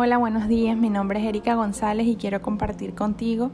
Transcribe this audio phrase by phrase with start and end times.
[0.00, 0.76] Hola, buenos días.
[0.76, 3.50] Mi nombre es Erika González y quiero compartir contigo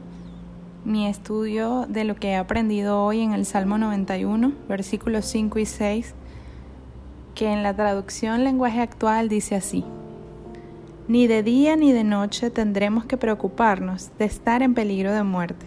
[0.83, 5.65] mi estudio de lo que he aprendido hoy en el Salmo 91, versículos 5 y
[5.65, 6.13] 6,
[7.33, 9.83] que en la traducción lenguaje actual dice así.
[11.07, 15.65] Ni de día ni de noche tendremos que preocuparnos de estar en peligro de muerte,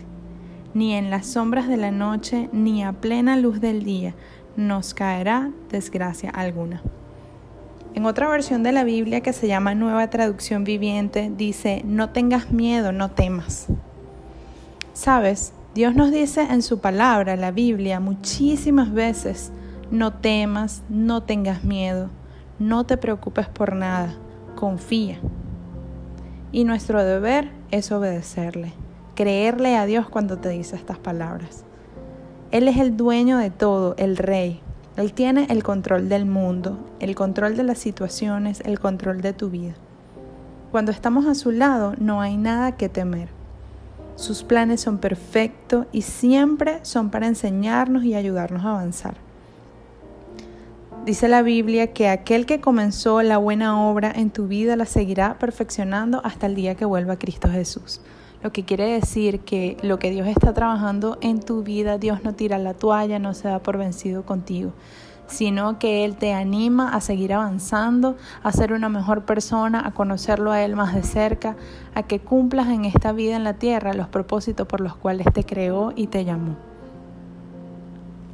[0.74, 4.14] ni en las sombras de la noche, ni a plena luz del día
[4.54, 6.84] nos caerá desgracia alguna.
[7.98, 12.52] En otra versión de la Biblia que se llama Nueva Traducción Viviente dice, no tengas
[12.52, 13.66] miedo, no temas.
[14.92, 19.50] Sabes, Dios nos dice en su palabra, la Biblia, muchísimas veces,
[19.90, 22.08] no temas, no tengas miedo,
[22.60, 24.14] no te preocupes por nada,
[24.54, 25.18] confía.
[26.52, 28.74] Y nuestro deber es obedecerle,
[29.16, 31.64] creerle a Dios cuando te dice estas palabras.
[32.52, 34.62] Él es el dueño de todo, el rey,
[34.98, 39.48] él tiene el control del mundo, el control de las situaciones, el control de tu
[39.48, 39.74] vida.
[40.72, 43.28] Cuando estamos a su lado no hay nada que temer.
[44.16, 49.14] Sus planes son perfectos y siempre son para enseñarnos y ayudarnos a avanzar.
[51.06, 55.38] Dice la Biblia que aquel que comenzó la buena obra en tu vida la seguirá
[55.38, 58.00] perfeccionando hasta el día que vuelva Cristo Jesús.
[58.42, 62.34] Lo que quiere decir que lo que Dios está trabajando en tu vida, Dios no
[62.34, 64.72] tira la toalla, no se da por vencido contigo,
[65.26, 70.52] sino que Él te anima a seguir avanzando, a ser una mejor persona, a conocerlo
[70.52, 71.56] a Él más de cerca,
[71.96, 75.42] a que cumplas en esta vida en la tierra los propósitos por los cuales te
[75.42, 76.54] creó y te llamó.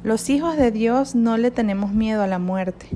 [0.03, 2.89] Los hijos de Dios no le tenemos miedo a la muerte.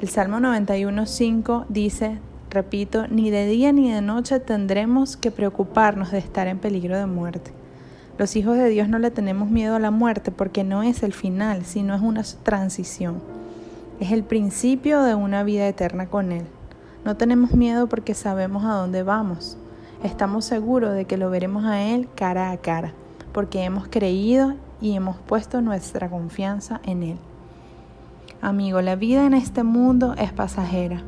[0.00, 6.18] El Salmo 91.5 dice, Repito, ni de día ni de noche tendremos que preocuparnos de
[6.18, 7.50] estar en peligro de muerte.
[8.16, 11.12] Los hijos de Dios no le tenemos miedo a la muerte porque no es el
[11.12, 13.20] final, sino es una transición.
[14.00, 16.46] Es el principio de una vida eterna con Él.
[17.04, 19.58] No tenemos miedo porque sabemos a dónde vamos.
[20.02, 22.94] Estamos seguros de que lo veremos a Él cara a cara,
[23.32, 27.18] porque hemos creído y hemos puesto nuestra confianza en Él.
[28.40, 31.02] Amigo, la vida en este mundo es pasajera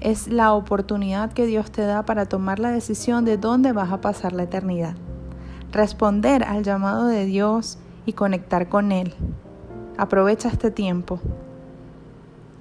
[0.00, 4.00] es la oportunidad que Dios te da para tomar la decisión de dónde vas a
[4.00, 4.94] pasar la eternidad.
[5.72, 9.14] Responder al llamado de Dios y conectar con Él.
[9.96, 11.20] Aprovecha este tiempo.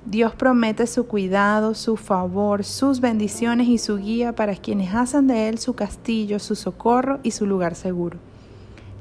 [0.05, 5.49] Dios promete su cuidado, su favor, sus bendiciones y su guía para quienes hacen de
[5.49, 8.19] Él su castillo, su socorro y su lugar seguro,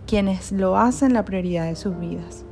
[0.06, 2.44] quienes lo hacen la prioridad de sus vidas.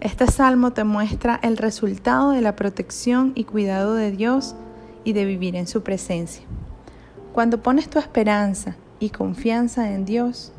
[0.00, 4.54] Este salmo te muestra el resultado de la protección y cuidado de Dios
[5.02, 6.44] y de vivir en su presencia.
[7.32, 10.52] Cuando pones tu esperanza y confianza en Dios,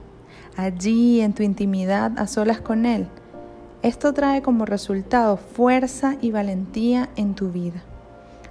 [0.57, 3.07] allí en tu intimidad a solas con Él,
[3.81, 7.81] esto trae como resultado fuerza y valentía en tu vida.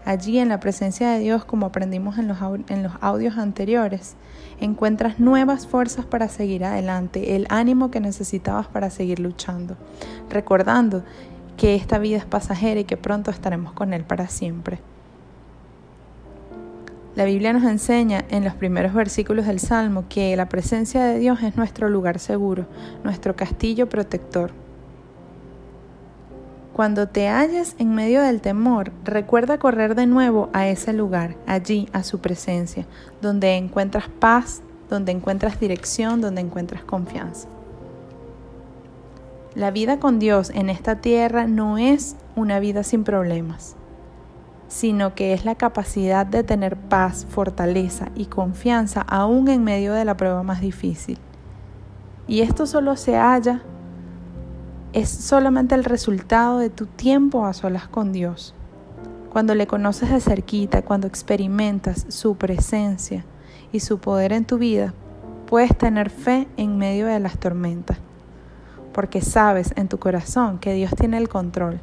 [0.08, 2.38] Allí en la presencia de Dios, como aprendimos en los,
[2.70, 4.14] en los audios anteriores,
[4.58, 9.76] encuentras nuevas fuerzas para seguir adelante, el ánimo que necesitabas para seguir luchando,
[10.30, 11.02] recordando
[11.58, 14.78] que esta vida es pasajera y que pronto estaremos con Él para siempre.
[17.14, 21.42] La Biblia nos enseña en los primeros versículos del Salmo que la presencia de Dios
[21.42, 22.64] es nuestro lugar seguro,
[23.04, 24.52] nuestro castillo protector.
[26.78, 31.88] Cuando te halles en medio del temor, recuerda correr de nuevo a ese lugar, allí,
[31.92, 32.86] a su presencia,
[33.20, 37.48] donde encuentras paz, donde encuentras dirección, donde encuentras confianza.
[39.56, 43.74] La vida con Dios en esta tierra no es una vida sin problemas,
[44.68, 50.04] sino que es la capacidad de tener paz, fortaleza y confianza aún en medio de
[50.04, 51.18] la prueba más difícil.
[52.28, 53.62] Y esto solo se halla
[54.92, 58.54] es solamente el resultado de tu tiempo a solas con Dios.
[59.30, 63.24] Cuando le conoces de cerquita, cuando experimentas su presencia
[63.70, 64.94] y su poder en tu vida,
[65.46, 67.98] puedes tener fe en medio de las tormentas,
[68.92, 71.80] porque sabes en tu corazón que Dios tiene el control,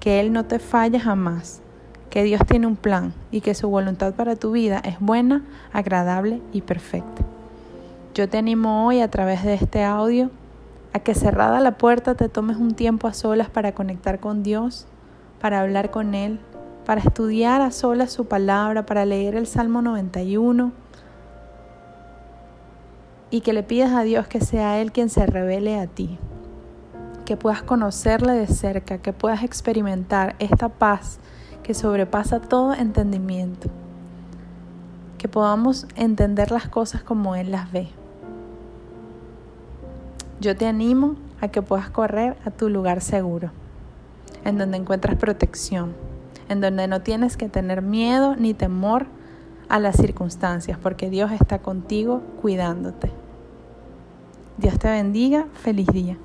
[0.00, 1.60] que Él no te falla jamás,
[2.10, 6.42] que Dios tiene un plan y que su voluntad para tu vida es buena, agradable
[6.52, 7.22] y perfecta.
[8.14, 10.30] Yo te animo hoy a través de este audio
[10.94, 14.86] a que cerrada la puerta te tomes un tiempo a solas para conectar con Dios,
[15.40, 16.38] para hablar con Él,
[16.86, 20.72] para estudiar a solas su palabra, para leer el Salmo 91
[23.30, 26.16] y que le pidas a Dios que sea Él quien se revele a ti,
[27.24, 31.18] que puedas conocerle de cerca, que puedas experimentar esta paz
[31.64, 33.68] que sobrepasa todo entendimiento,
[35.18, 37.88] que podamos entender las cosas como Él las ve.
[40.44, 43.50] Yo te animo a que puedas correr a tu lugar seguro,
[44.44, 45.94] en donde encuentras protección,
[46.50, 49.06] en donde no tienes que tener miedo ni temor
[49.70, 53.10] a las circunstancias, porque Dios está contigo cuidándote.
[54.58, 56.18] Dios te bendiga, feliz día.